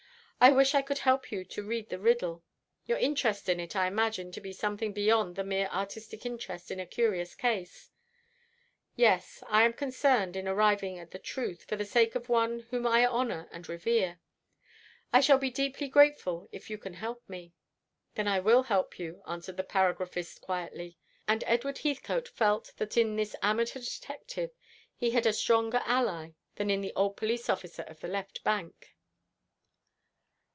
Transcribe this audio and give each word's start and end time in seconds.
I 0.43 0.49
wish 0.49 0.73
I 0.73 0.81
could 0.81 0.97
help 0.97 1.31
you 1.31 1.45
to 1.45 1.63
read 1.67 1.89
the 1.89 1.99
riddle. 1.99 2.43
Your 2.87 2.97
interest 2.97 3.47
in 3.47 3.59
it 3.59 3.75
I 3.75 3.85
imagine 3.85 4.31
to 4.31 4.41
be 4.41 4.51
something 4.51 4.91
beyond 4.91 5.35
the 5.35 5.43
mere 5.43 5.67
artistic 5.67 6.25
interest 6.25 6.71
in 6.71 6.79
a 6.79 6.87
curious 6.87 7.35
case." 7.35 7.91
"Yes, 8.95 9.43
I 9.47 9.61
am 9.65 9.71
concerned 9.73 10.35
in 10.35 10.47
arriving 10.47 10.97
at 10.97 11.11
the 11.11 11.19
truth, 11.19 11.65
for 11.65 11.75
the 11.75 11.85
sake 11.85 12.15
of 12.15 12.27
one 12.27 12.61
whom 12.71 12.87
I 12.87 13.05
honour 13.05 13.49
and 13.51 13.69
revere. 13.69 14.19
I 15.13 15.21
shall 15.21 15.37
be 15.37 15.51
deeply 15.51 15.87
grateful 15.87 16.49
if 16.51 16.71
you 16.71 16.79
can 16.79 16.95
help 16.95 17.21
me." 17.29 17.53
"Then 18.15 18.27
I 18.27 18.39
will 18.39 18.63
help 18.63 18.97
you," 18.97 19.21
answered 19.27 19.57
the 19.57 19.63
paragraphist 19.63 20.41
quietly; 20.41 20.97
and 21.27 21.43
Edward 21.45 21.77
Heathcote 21.77 22.27
felt 22.29 22.73
that 22.77 22.97
in 22.97 23.15
this 23.15 23.35
amateur 23.43 23.79
detective 23.79 24.49
he 24.95 25.11
had 25.11 25.27
a 25.27 25.33
stronger 25.33 25.83
ally 25.85 26.31
than 26.55 26.71
in 26.71 26.81
the 26.81 26.93
old 26.95 27.15
police 27.15 27.47
officer 27.47 27.83
of 27.83 27.99
the 27.99 28.07
left 28.07 28.43
bank. 28.43 28.95